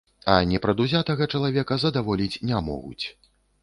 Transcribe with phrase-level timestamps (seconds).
[0.35, 3.05] А непрадузятага чалавека задаволіць не могуць.